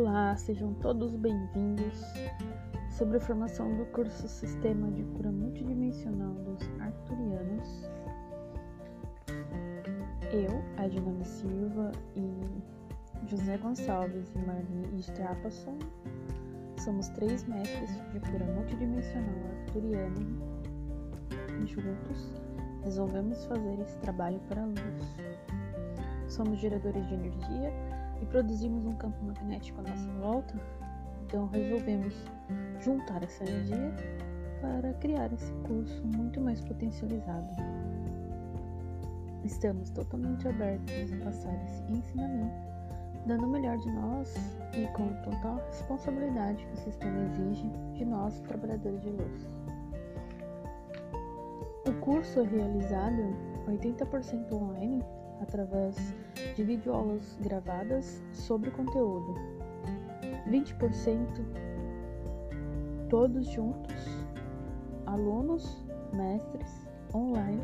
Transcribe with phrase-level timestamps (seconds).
[0.00, 2.00] Olá, sejam todos bem-vindos
[2.90, 7.90] sobre a formação do curso Sistema de Cura Multidimensional dos Arturianos.
[10.32, 15.78] Eu, Adinami Silva e José Gonçalves e Marli Strapasson
[16.82, 20.26] somos três mestres de cura multidimensional arturiana
[21.62, 22.32] e juntos
[22.82, 25.16] resolvemos fazer esse trabalho para a luz.
[26.26, 30.54] Somos geradores de energia e produzimos um campo magnético à nossa volta,
[31.26, 32.14] então resolvemos
[32.80, 33.94] juntar essa energia
[34.60, 37.48] para criar esse curso muito mais potencializado.
[39.44, 42.54] Estamos totalmente abertos a passar esse ensinamento,
[43.26, 44.34] dando o melhor de nós
[44.74, 49.48] e com total responsabilidade que o sistema exige de nós, trabalhadores de luz.
[51.88, 53.34] O curso é realizado
[53.66, 55.02] 80% online
[55.40, 56.14] através
[56.54, 59.34] de videoaulas gravadas sobre o conteúdo.
[60.48, 61.70] 20%
[63.10, 64.24] todos juntos,
[65.04, 67.60] alunos, mestres, online,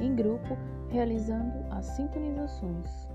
[0.00, 0.58] em grupo,
[0.90, 3.08] realizando as sintonizações.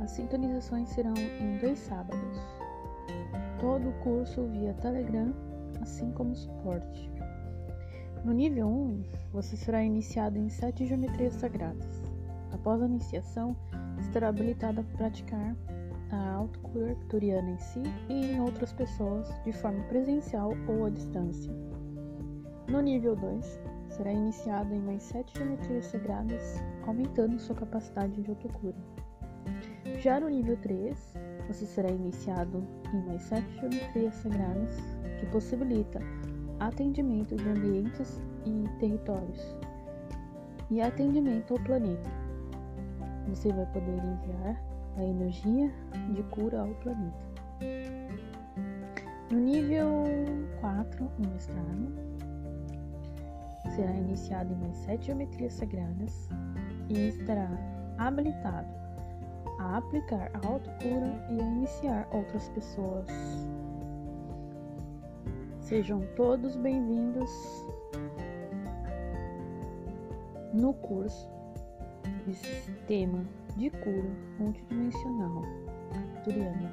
[0.00, 2.38] As sintonizações serão em dois sábados.
[3.60, 5.34] Todo o curso via Telegram,
[5.80, 7.10] assim como suporte.
[8.24, 12.03] No nível 1, você será iniciado em sete geometrias sagradas.
[12.64, 13.54] Após a iniciação,
[14.00, 15.54] estará habilitado a praticar
[16.10, 21.52] a autocura arcturiana em si e em outras pessoas de forma presencial ou à distância.
[22.66, 26.54] No nível 2, será iniciado em mais sete geometrias sagradas,
[26.86, 28.78] aumentando sua capacidade de autocura.
[29.98, 34.74] Já no nível 3, você será iniciado em mais sete geometrias sagradas,
[35.20, 36.00] que possibilita
[36.60, 39.54] atendimento de ambientes e territórios
[40.70, 42.23] e atendimento ao planeta
[43.28, 44.62] você vai poder enviar
[44.96, 45.72] a energia
[46.12, 47.24] de cura ao planeta.
[49.30, 50.04] No nível
[50.60, 51.92] 4, o mestrado
[53.74, 56.28] será iniciado em mais sete geometrias sagradas
[56.88, 57.50] e estará
[57.98, 58.68] habilitado
[59.58, 63.06] a aplicar a autocura e a iniciar outras pessoas.
[65.60, 67.30] Sejam todos bem-vindos
[70.52, 71.33] no curso
[72.32, 73.24] sistema
[73.56, 75.42] de cura multidimensional
[75.92, 76.72] arcturiana.